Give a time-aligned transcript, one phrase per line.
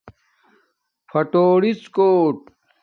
[1.09, 2.37] پھاٹُوریڎ کوٹ